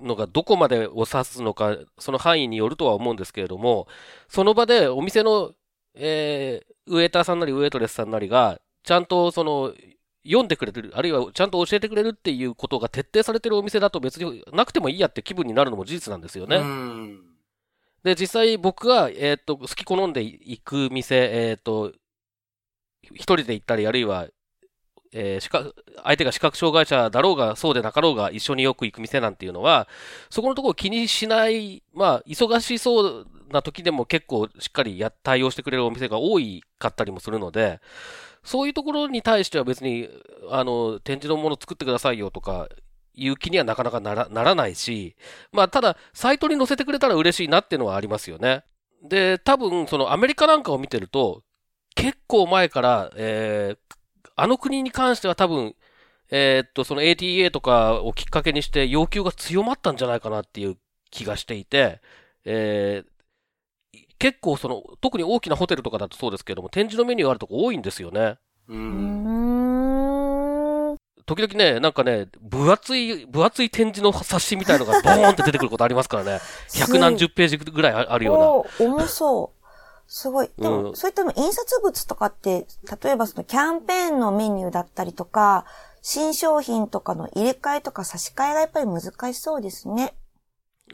[0.00, 3.86] のがどこまでを指すのか、その範囲によるとは思うんですけれども、
[4.28, 5.52] その場でお店の、
[5.94, 9.72] えー、ウェーターさんなりウェイトレスさんなりが、ちゃんとその、
[10.24, 16.58] 読んでくれる、あるいはちゃんと教えてくれるっていうことが徹底されてるお店だと別になくてもいいやって気分になるのも事実なんですよね。
[18.06, 21.92] で、実際僕が、えっ、ー、と、好き好んで行く店、えっ、ー、と、
[23.12, 24.28] 一人で行ったり、あるいは
[25.12, 29.88] えー、相手が視覚障害者だろうが、そうでなかろうが、一緒によく行く店なんていうのは、
[30.28, 37.80] そこのところ気にしない、まあ、忙しそうな時でも結構しっかりや対応してくれるお店が多いかったりもするので、
[38.44, 40.08] そういうところに対しては別に、
[40.50, 42.68] あの、展示のもの作ってくださいよとか、
[43.16, 45.16] いう気にはなかなかならならないし、
[45.52, 48.64] まあ、ただ、サイトに載せてくれたら嬉しいなっていうのはありますよね。
[49.02, 51.42] で、多分、そのアメリカなんかを見てると、
[51.94, 53.96] 結構前から、えー、
[54.36, 55.74] あの国に関しては多分、
[56.30, 60.76] えー、っと、その ATA とかをきっかけにして要求が強まったんじゃないかなっていう
[61.10, 62.00] 気がしていて、
[62.44, 68.38] えー、結構その、特に大きなホテルとかだとそうですけども、展示のメニューあるとこ多いんですよね。
[68.68, 70.15] うん。
[71.26, 76.40] 時々ね、なんかね、分厚い、分厚い展示の冊子みたいのが ボーンって出てくることありますからね。
[76.72, 78.86] 百何十ページぐらいあるような。
[78.86, 79.66] 重そう。
[80.08, 80.50] すごい。
[80.56, 82.66] でも、うん、そういったの印刷物とかって、
[83.02, 85.64] 例えばそのキャンペーンのメニューだったりとか、
[86.00, 90.14] 新商品とかの入れ替えとか差し替えがやっぱり難しそうですね。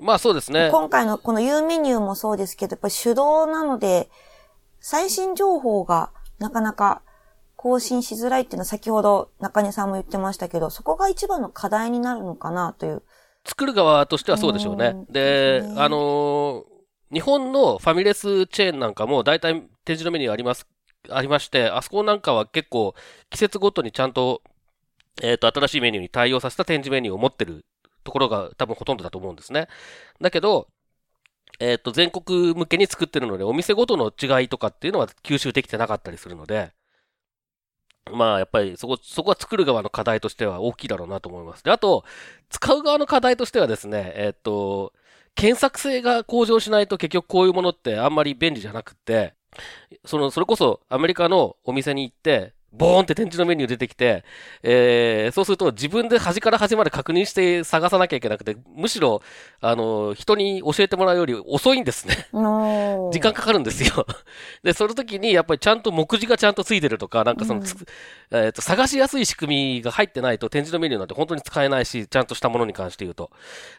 [0.01, 0.71] まあそうですね。
[0.73, 4.09] 今回のこの U メニューもそうですけど、やっぱり手動なので、
[4.81, 7.03] 最新情報がなかなか
[7.63, 13.03] 更新しづらいっていうのは先ほど中根さんも言ってましたけど、そこが一番の課題になるのかなという。
[13.45, 14.95] 作る側としてはそうでしょうね。
[15.11, 16.65] で、ね、あのー、
[17.13, 20.67] 日本のファミレスチェーンなんかも大体展示のメニューあります、
[21.09, 22.95] ありまして、あそこなんかは結構
[23.31, 24.43] 季節ごとにちゃんと
[25.21, 27.67] えっ、ー、と、新しいメニューに対応させた展示メニューを持ってる
[28.05, 29.69] ところが多分ほとんどだと思うんですね。
[30.21, 30.69] だけど、
[31.61, 36.73] えっ、ー、と、全国向けに作ってるので、お店ごとの違いとかっていうのは吸収できてなかったりするので、
[38.11, 41.63] まあ、やっぱりそこ、そこは作る側の課題としては大きいだろうなと思います。
[41.63, 42.05] で、あと、
[42.51, 44.93] 使う側の課題としてはですね、えっ、と、
[45.35, 49.35] 検索性が向上しないと結局こういうものってあんまり便利じゃなくて、
[50.05, 54.25] その、それこそアメリカのお店に行って、ボーンって展示のメニュー出てきて、
[54.63, 59.23] えー、そうすると自分で端から端まで確認して探さなきゃいけなくて、むしろ、
[59.61, 62.27] あの、人に教えてもらうより遅いんですね。
[63.13, 64.07] 時間かかるんですよ。
[64.63, 67.67] で、その時にやっぱりちゃんと目次がちゃんとついてるとか、なんかその、うん、
[68.31, 73.31] えっ、と、探しやすい仕組みが入ってないと展示のメニューなんて本当に使えないし、ちゃんとしたものに関して言うと。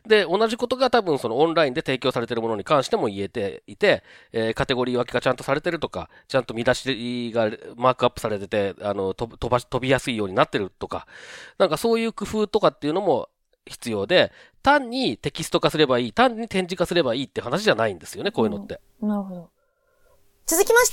[0.05, 11.07] で、同じことが多分そのオンラインで提供されているものに関しても言えていて、えー、カテゴリー分けがちゃんとされてるとか、ちゃんと見出しがマークアップされてて、あの、飛ば飛びやすいようになってるとか、
[11.57, 13.29] なんかそういう工夫とかっていうのも
[13.65, 18.79] 必要で、単にテキスト化すればいい、単に展示化すればいいって話じゃないんですよね、こういうのって。
[19.01, 19.49] なるほど。
[20.45, 20.91] 続きまし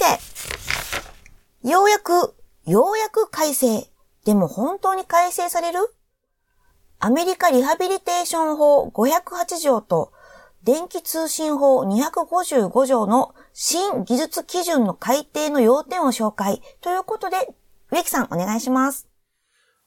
[1.63, 2.35] て、ようやく、
[2.67, 3.91] ようやく改正。
[4.25, 5.81] でも本当に改正される？
[6.99, 10.13] アメリカリハビリテーション法508条と
[10.63, 17.55] 電気通信法255条の新技術基準の改定の要点を紹介ということで
[17.91, 19.09] 植木さん、お願いします。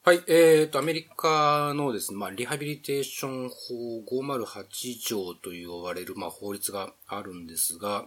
[0.05, 8.05] はい、えーと、アメリカのですね、まあ、リハビリテーション法508条と呼ばれる、まあ、法律があるんですが、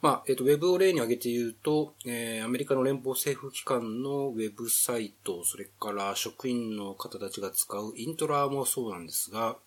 [0.00, 9.58] まあ、えっ、ー、と、ウェブを例に挙げて言うと、えー、アメリカの連邦政府機関のウェブサイト、それから職員の方たちが使うイントラもそうなんですが、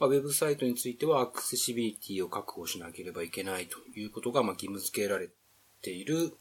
[0.00, 5.28] まあ、ウェブサイトについてはアクセシビリティを確保しなければいけないということが、まあ、義務付けられ
[5.80, 6.32] ている、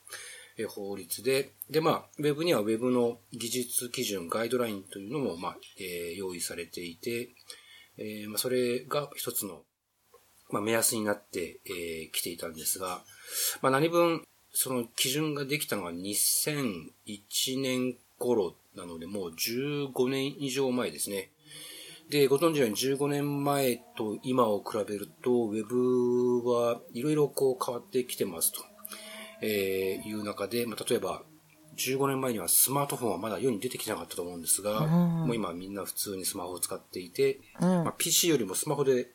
[0.68, 7.30] 法律で、で、まあ、ウェブにはウェブの技術基準、ガイドラインというのも、まあ、えー、用意されていて、
[7.98, 9.62] えー、まあ、それが一つの、
[10.52, 13.02] まあ、目安になって、えー、ていたんですが、
[13.62, 21.32] まあ、何分、その基準ができたのは2001年頃なので、もう15年以上前ですね。
[22.10, 28.73] で、ご存知のように15年前と今を比べると、ウェブはいろいろこう変わってきてますと。
[29.45, 31.21] えー、いう中で、まあ、例えば、
[31.75, 34.89] 15年前にはスマートフォンはまだ世に出てきなかったと思うんですが、うん、
[35.25, 39.08] もう今みんな普通にスマホを使っていて、うん、まあ、PC よりもスマホで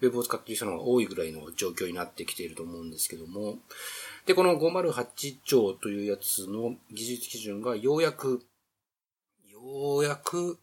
[0.00, 3.58] ウェブを使っている人の方が多いぐらいの状況になってきていると思うんですけども、
[4.24, 8.42] で、この508兆というやつの技術基準がようやく、
[9.52, 10.58] ようやく、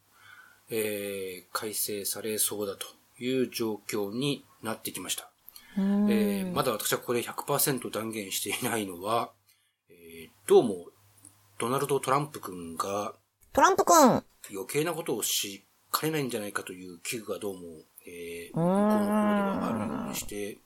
[0.70, 2.88] えー、改正されそうだと
[3.24, 5.33] いう状況になってきました。
[5.76, 9.32] えー、まだ私はここで100%断言していないのは、
[9.90, 10.86] えー、どうも、
[11.60, 13.14] ドナルド・トランプ君が、
[13.54, 14.24] トランプ君。
[14.52, 17.62] 余計なことをしかねないんじゃないかという危惧がどうも、
[18.06, 20.60] えー、向こうの方ではあるようにして、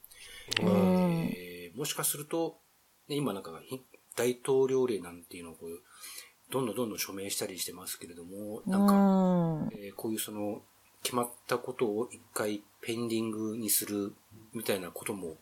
[0.60, 2.58] えー、もしかすると、
[3.08, 3.52] ね、今なんか
[4.16, 5.80] 大統領令なんていうのをこう、
[6.52, 10.62] どんどんどんどん署名したりしてますけれども、なんか、えー、こういうその、
[11.02, 14.14] 決まったことを一回ペンディングにする
[14.54, 15.36] みたいなことも、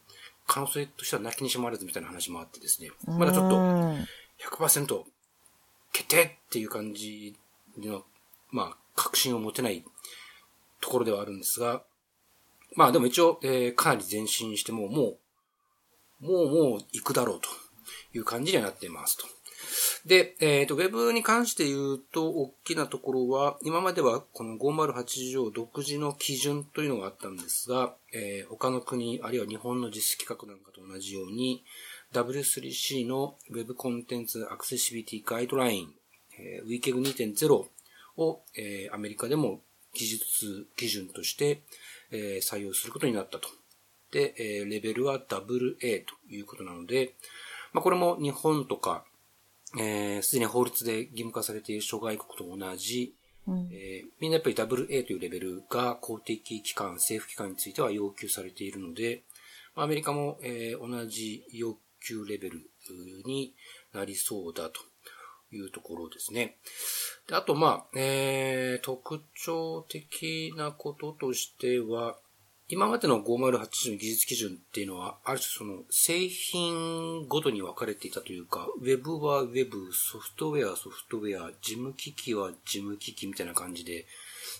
[0.47, 3.57] 可能性としてはなきにしもあらずみたいな話もあってですね、まだちょっと
[4.57, 5.03] 100%
[5.92, 7.35] 決定っていう感じ
[7.79, 8.05] の、
[8.51, 9.85] まあ、確信を持てない
[10.81, 11.83] ところではあるんですが、
[12.75, 15.16] まあでも一応、えー、かなり前進しても、も
[16.21, 17.49] う、もうもう行くだろうと
[18.14, 19.27] いう感じにはなっていますと。
[20.05, 31.65] で、えっ、ー、と、Web に関して言うと、大きなところは、今まではこの508条独自の基準というのがあったんですが、えー、他の国、あるいは日本の実施規格なんかと同じように、
[32.12, 35.95] W3C の Web コンテンツアクセシビティガイドライン、
[36.39, 37.67] えー、WCAG 2.0
[38.17, 39.61] を、えー、アメリカでも
[39.95, 41.62] 技術基準として、
[42.11, 43.49] えー、採用することになったと。
[44.12, 47.15] で、えー、レベルは AA ということなので、
[47.73, 49.05] まあ、これも日本とか、
[49.79, 53.15] えー、すでに法律で義務化されている諸外国と同じ、
[53.47, 59.23] うん、えー、みんなやっぱり AA というレベルが公的機関、政府機関については要求されているので、
[59.75, 62.61] アメリカも、えー、同じ要求レベル
[63.27, 63.55] に
[63.93, 64.81] なりそうだと
[65.53, 66.57] いうところですね。
[67.29, 72.17] であと、まあ、えー、特徴的なこととしては、
[72.68, 84.07] 今までの508の技術基準っていうのは、ある種その製品ごとに分かれていたというか、Web は Web、ソフトウェア、ソフトウェア、事務機器は事務機器みたいな感じで、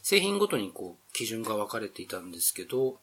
[0.05, 3.01] 製品ごとにこう基準が分かれていたんですけど、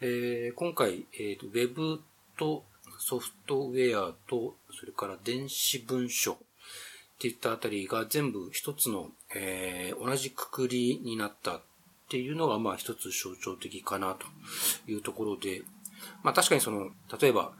[0.00, 2.00] えー、今回、えーと、Web
[2.38, 2.62] と
[3.00, 6.36] ソフトウェアと、それから電子文書っ
[7.18, 11.62] ていったあたりが全部一つの、えー、同じくくりになった
[12.06, 14.26] っていうのが、まあ一つ象徴的かなと
[14.90, 15.62] いうところで、
[16.22, 16.90] まあ確かにその、
[17.20, 17.52] 例えば、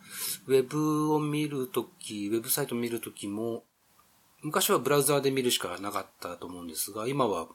[0.47, 3.65] ウェブを見るとき、ウェブサイトを見るときも、
[4.43, 7.49] 昔はブラウザーで見るしかなかったと思うんですが、今は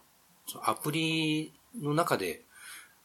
[0.64, 2.44] アプリの中で、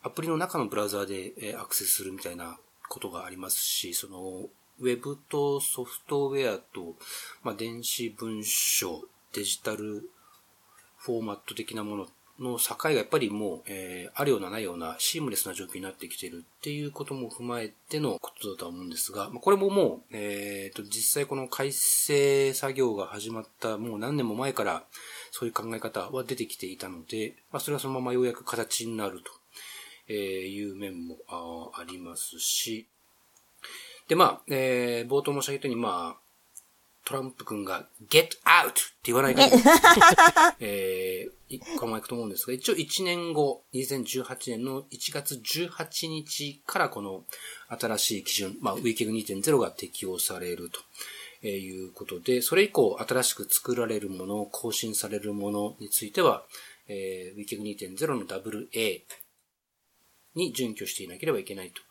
[0.03, 6.96] アプリの中のブラウザーでアクセスするみたいなことがありますし、その、ウェブとソフトウェアと、
[7.42, 10.11] まあ、電子文書、デジタル
[10.99, 12.07] フォーマット的なものっ
[12.38, 24.85] の境がやっぱりもう、えー、あるようなないようなシームレスな状況になってきてるっていうことも踏まえてのことだと思うんですが、まあ、これももう、えー、と、実際この改正作業が始まったもう何年も前から
[25.31, 29.22] そういう考え方は出てきていたので、まあ、それはそのままようやく形になる
[30.07, 31.16] という面も
[31.75, 32.87] ありますし、
[34.09, 36.25] で、まあ、えー、冒頭申し上げたように、まあ、
[37.07, 38.71] トランプ君が get out!
[38.71, 39.62] って言わない限り、
[40.59, 47.25] えー、考えいくと思うんですが、一応1年後、2018年の1月18日からこの
[47.69, 50.81] 新しい基準、まあ、ウィーキング2.0が適用されると。
[51.42, 56.45] いうことで、それ以降新しく作られるもの、更新されるものについては、
[56.88, 59.03] えー、ウィーキング2.0の WA
[60.35, 61.83] に準拠していなければいけないと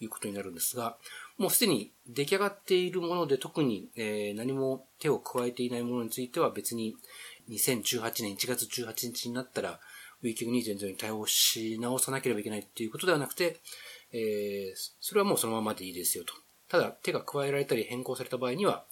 [0.00, 0.96] いうことになるんですが、
[1.40, 6.94] もうすでに出来上がっているもので特に、えー、何も手を加えていないものについては別に
[7.48, 9.80] 2018年1月18日になったら
[10.22, 13.56] WeCube2.0 に対応し直さなければいけないっていうことではなくて、
[14.12, 16.34] えー、それはもうそのままでいいですよと。
[16.68, 18.84] ただ手が加えられたり変更された場合には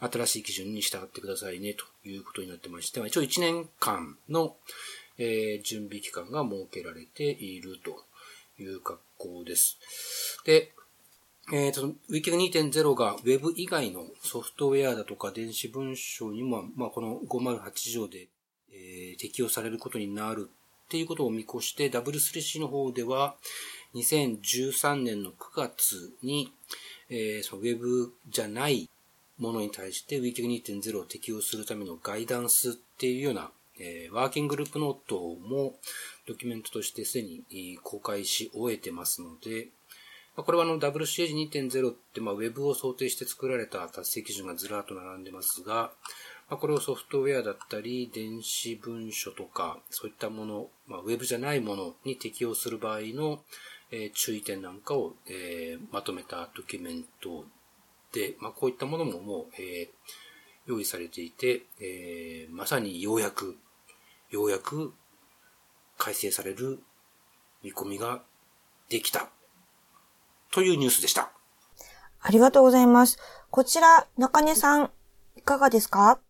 [0.00, 4.56] 新しい基準に従ってくださいねということになってまして、一応1年間の、
[5.18, 8.04] えー、準備期間が設けられていると
[8.60, 9.78] いう格好です。
[10.44, 10.72] で、
[11.50, 18.28] えっ、ー、と、Wiki 2.0が Web 以外のソフトウェアだとか電子文書にも、まあ、この508条で、
[18.72, 20.48] えー、適用されることになる
[20.84, 23.34] っていうことを見越して W3C の方では
[23.94, 26.52] 2013年の9月に、
[27.08, 28.88] えー、その Web じゃない
[29.38, 33.50] ものに対して Wiki 2.0を適用するためのガイダンスっていうような、
[33.80, 35.74] えー、ワーキンググループノートも
[36.28, 39.68] ドキュメントとしてすでに公開し終えてますので、
[40.34, 45.92] これはあの WCAG2.0 って、まあ、Web を想定して作られた達成基準がずらっと並んでますが、
[46.48, 53.42] まあ、これをソフトウェアだったり、電子文書とか、そういったもの、まあ、Web じゃないものに適用する場合の、
[53.90, 57.44] えー、注意点なんかを、えー、まとめたドキュメント
[58.12, 59.88] で、まあ、こういったものももう、えー、
[60.66, 63.56] 用意されていて、えー、まさにようやく、
[64.30, 64.94] ようやく
[65.98, 66.80] 改正される
[67.62, 68.22] 見込みが
[68.88, 69.28] できた。
[70.52, 71.32] というニュースでした。
[72.20, 73.18] ありがとうございます。
[73.50, 74.90] こちら、中根さん、
[75.36, 76.20] いかがですか？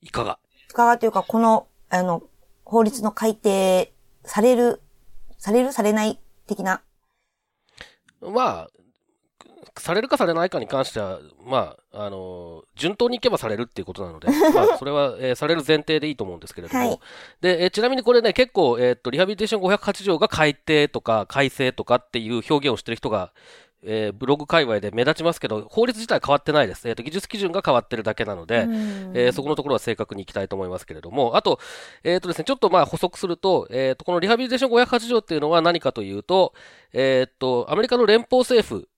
[0.00, 0.38] いかが？
[0.70, 2.22] いかがというか、この、あの、
[2.64, 3.92] 法律の改定
[4.24, 4.82] される、
[5.38, 6.82] されるされない的な？
[8.20, 8.70] まあ、
[9.78, 16.98] されるかされないかに関しては、まあ、あの、順当にいけばされるっていうことなので、 まあ、それは、えー、される前提でいいと思うんですけれども、はい、
[17.40, 23.32] で、えー、ちなみにこれね、結構、えー、っと、リハビリテーション508条が改定とか改正とかっていう表現をしてる人が
[23.84, 26.88] えー、ブログ界隈で目立ちますけど、法律自体変わってないです。
[26.88, 28.66] えっ、ー、と、技術基準が変わってるだけなので、
[29.14, 31.58] えー、そこのところは正確にいきたいと思いますけれども、あと、
[32.04, 36.54] えっ、とですね、ちょっとまあ補足すると、えっ、と、このリハビリテーション508条っていうのは何かというと、
[36.92, 38.88] えっ、と、アメリカの連邦政府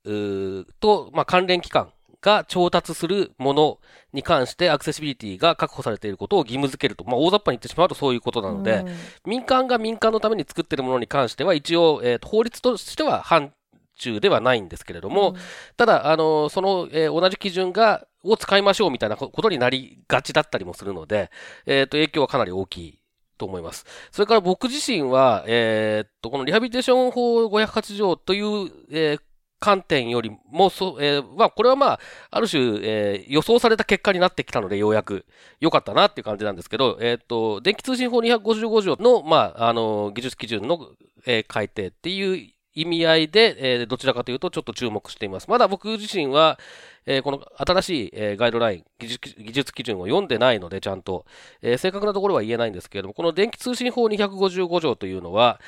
[0.81, 1.93] と、まあ、関連機関
[2.25, 3.79] が調達するもの
[4.15, 7.05] に関してアクセシビリティが確保されていることを義務付けると。
[7.05, 8.85] まあ、大雑把に言ってしまうとそういうことなので、
[9.27, 13.53] 民間が民間のために作っているものに関しては一応、えー、と法律としては範
[13.99, 15.35] 疇ではないんですけれども、
[15.77, 21.31] ただ、あの、その、えー、同じ基準が、を使いましょうみたいなことになりがちだったりもするので、
[21.67, 22.99] えっ、と、影響はかなり大きい
[23.37, 23.85] と思います。
[24.11, 29.21] それから僕自身は、えー、っと、このリハビリテーション法508条という、えー、
[29.61, 35.25] 観点よりも、そ、えー、まあ、これはまあ、ある種、えー、予想された結果になってきたので、ようやく
[35.61, 40.91] 良かったなっていう感じなんですけど、えー、っと、電気通信法255条の、まあ、あの、技術基準の、
[41.27, 45.49] えー、改定っていう意味合いで、えー、どちらかというとちょっと注目しています。
[45.49, 46.59] まだ僕自身は、
[47.07, 51.25] えー、この新しい、えー、ガイドライン技術、技術基準を読んでないので、ちゃんと、
[51.63, 55.61] えー、正確なところは言えないんですけれども、この電気通信法255条というのは、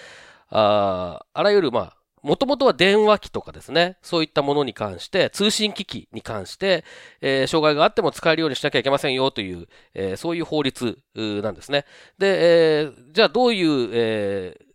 [0.49, 1.97] ああらゆる、まあ、
[2.27, 6.85] もともとは電話機とかですね、そういったものに関して、通信機器に関して、
[7.21, 11.85] えー、障害があっても使えるようにしなきゃいけませんよという、えー、そういう法律なんですね。
[12.19, 14.66] で、えー、じゃあどういう、えー、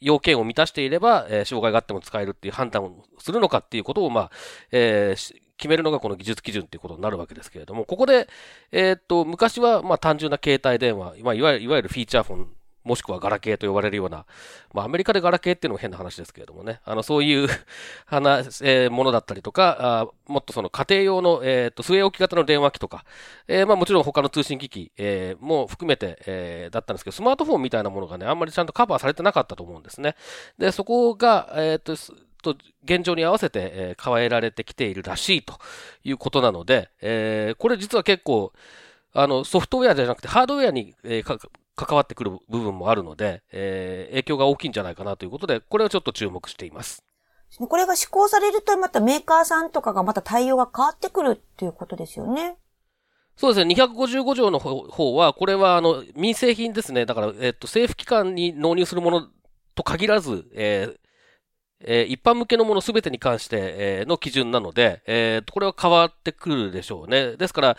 [0.00, 4.30] 要件を満たしていれば、えー、障害があっても使えるっていう判断をするのかっていうことを、まあ、
[4.70, 8.28] えー、決めるのがこの技術基準っていうことになるわけですけれども、ここで、
[8.72, 12.48] えー、っと、昔は、まあ、単純な携帯電話、まあ、いわゆる、いわゆるフィーチャーフォン、
[12.88, 14.24] もしくはガラケーと呼ばれるような、
[14.72, 17.46] まあ、アメリカでガラケーっていうのも変な話ですけれどもね、 あの、そういう
[18.06, 23.04] 話、えー、ものだったりとか、あもっとその家庭用の、えー、と、据え置き型の電話機とか、
[23.46, 30.16] えー、まあ、もちろん他の通信機器、えー、も含めて、えー、だったんですけど、スマートフォンみたいなものがね、あんまりちゃんとカバーされてなかったと思うんですね。
[30.56, 31.94] で、そこが、えー、と、
[32.40, 35.58] と現状に合わせて、えー、変えられてきているらしいと
[36.04, 38.52] いうことなので、えー、これ実は結構、
[39.12, 47.04] あの、ソフトウェアじゃなくてハードウェアに、えー、関わってくる部分もあるので、えー、影響が大きいんじゃないかなということで、これをちょっと注目しています。
[47.56, 52.56] これが施行されると、またメーカーさんとかがまた対応が変わってくるっていうことですよね。
[53.36, 53.74] そうですね。
[53.74, 57.06] 255条の方は、これは、あの、民生品ですね。
[57.06, 59.28] だから、えっと、政府機関に納入するもの
[59.76, 61.07] と限らず、えー、
[61.80, 67.36] えー、一般向けのものすべてに関して、えー、の基準なので、えー、これは変わってくるでしょうね。
[67.36, 67.76] ですから、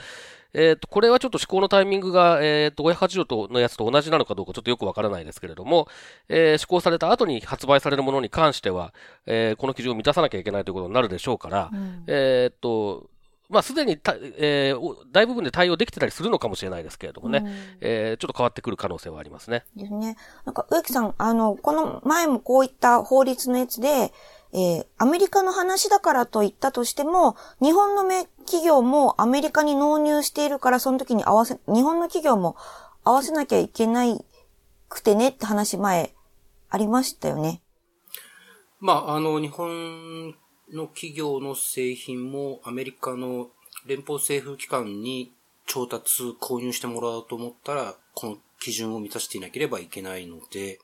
[0.54, 5.88] えっ、と、これはちょっと施行のタイミングが、えっ、と、580とのやつと同じなのかどうかちょっとよくわからないですけれども、
[6.28, 8.94] えー、施行された後に発売されるものに関しては、
[9.28, 13.10] えー、この基準を満たさなきゃいけないということになるでしょうから、うん、えっと、
[13.50, 19.66] まあ、すでにた、えー、大部分で対応できてたりするのかもしれないですけれどもね、うん、えー、ちょっと変わってくる可能性はありますね。
[19.76, 20.18] ですね。
[20.46, 24.14] なんか、植木さん、あの、この前もこういった法律のやつで、
[24.54, 28.04] えー、アメリカの話だからと言ったとしても、日本の
[28.46, 32.56] 企業もアメリカに納入しているから、その時に合わせ、日本の企業も
[33.04, 34.24] 合わせなきゃいけない
[34.90, 36.14] くてねって話前
[36.70, 37.64] ありましたよね。
[38.80, 40.36] まあ、あの、日本
[40.74, 43.50] の企業の製品もアメリカの
[43.86, 45.34] 連邦政府機関に
[45.66, 50.80] 調達、購入してもらおうと思ったら、この基準を満たしていなければいけないので、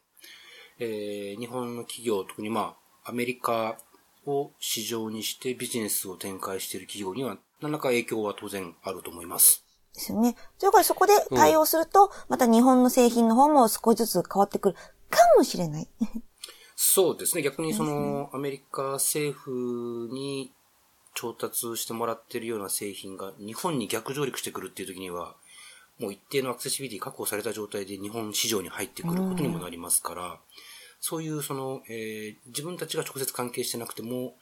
[0.80, 3.78] えー、日本の企業、特にまあ、アメリカ
[4.26, 9.66] を市場にしてビジネスを展開している企業には、何らか影響は当然あると思います。
[9.94, 10.36] ですよね。
[10.60, 14.76] ということで、そこで対応すると、また日本の製品の方も少しずつ変わってくる
[15.10, 15.88] かもしれない。
[16.76, 17.42] そうですね。
[17.42, 20.52] 逆にその、アメリカ政府に
[21.14, 25.36] 調達してもらってるような製品が日本に逆上陸してくるっていう時には、
[26.00, 30.38] もう一定のアクセシビリティ確保された状態で日本市場に入ってくることにもなりますから、うん、
[31.00, 34.36] そういうその、えー、自分たちが直接関係してなくても、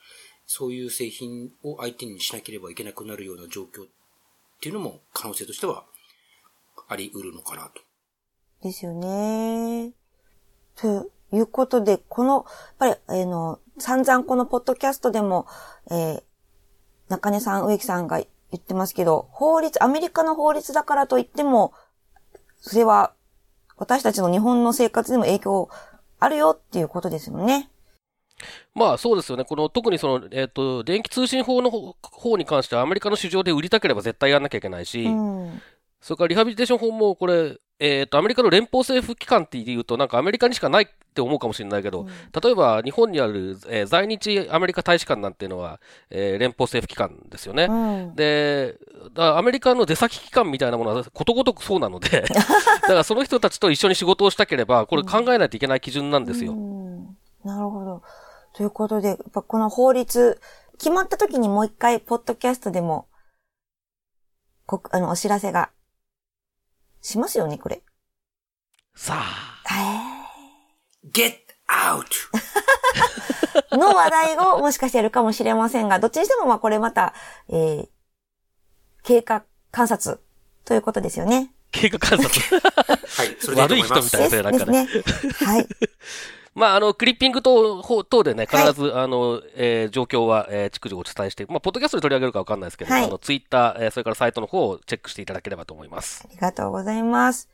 [0.47, 3.87] そういう製品を相手にしなければいけなくなるような状況っ
[4.59, 5.85] ていうのも可能性としては
[6.87, 7.81] あり得るのかなと。
[8.63, 9.93] ですよね。
[10.75, 12.45] ということで、この、
[12.79, 15.47] やっぱり、あの、散々このポッドキャストでも、
[15.89, 16.23] えー、
[17.09, 18.27] 中根さん、植木さんが言
[18.57, 21.73] ってますけど、法律、アメリカの法律だからといっても、
[22.59, 23.13] それは、
[23.75, 25.69] 私たちの日本の生活にも影響
[26.19, 27.69] あるよっていうことですよね。
[28.75, 29.45] まあそうですよね。
[29.45, 35.61] この特にその、えっ、ー、と、電気通信法の方に関してはアメリカの市場で売りたければ絶対やんなきゃいけないし、うん、
[36.01, 47.65] それからリハビリテーション法もこれ、えっ、ー、と、アメリカの連邦政府機関って言うとなんかアメリカにしかないって思うかもしれないけど、うん、例えば日本にある、えー、在日アメリカ大使館なんていうのは、えー、連邦政府機関ですよね。
[47.65, 48.77] うん、で、
[49.15, 52.21] アメリカの出先機関みたいなものはことごとくそうなので、
[52.81, 56.53] だからその人たちと一緒に仕事をしたければ、これ考えないといけない基準なんですよ。
[57.43, 58.01] なるほど。
[58.53, 60.39] ということで、やっぱこの法律、
[60.77, 63.07] 決まった時にもう一回、ポッドキャストでも、
[64.65, 65.69] こ、あの、お知らせが、
[67.01, 67.81] しますよね、これ。
[68.95, 69.53] さあ。
[69.65, 70.12] えー、
[71.11, 71.35] get
[71.67, 72.05] out!
[73.77, 77.13] の話題をもしかしてやるかもしれませんが、どっちにしてもまあこれまた、
[77.49, 77.87] えー、
[79.03, 80.19] 経過観察
[80.65, 81.53] ということですよね。
[81.71, 82.39] 経過観察。
[83.17, 84.07] はい、それでいいと悪い思います。
[84.07, 84.87] 人みたいな、それなんかね。
[84.87, 85.47] ですね。
[85.47, 85.67] はい。
[86.55, 96.23] まあ、あの、クリッピング等、方等でね、必ず、あの、えー状況は、えー、逐次お伝えして、まあ、ポッドキャストで取り上げるかわかんないですけど、はいあの、ツイッター、えーそれからサイトの方をチェックしていただければと思います。
[96.29, 97.49] ありがとうございます。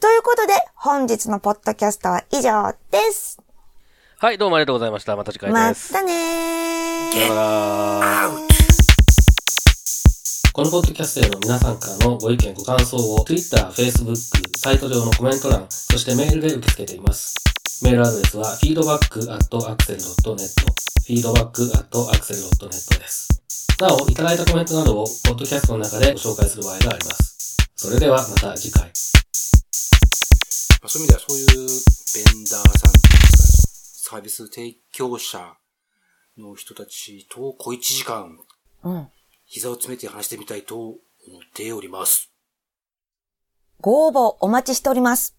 [0.00, 3.40] ということで、本日のポッドキャストは以上です。
[4.18, 5.16] はい、どうもありがとうございました。
[5.16, 5.92] また次回まです。
[5.92, 8.56] たねー。
[10.52, 14.16] このポッドキャストへの皆さんからのご意見、ご感想を Twitter、Facebook、
[14.56, 17.34] サイト上のコメント欄、そしてメールで受け付けています。
[17.82, 19.96] メールアドレスは feedback.axel.net
[21.06, 23.28] feedback.axel.net です。
[23.80, 27.56] なお、いただいたコメントなどをポッドキャストの中でご紹介する場合があります。
[27.76, 28.90] それではまた次回。
[30.82, 35.56] まあそういう意味ではそういうベンダーさんというか、サービス提供者
[36.38, 38.38] の人たちと小一時間、
[38.84, 39.08] うん。
[39.46, 40.98] 膝を詰めて話してみたいと思っ
[41.54, 42.30] ております。
[43.80, 45.34] ご応募お待ちしております。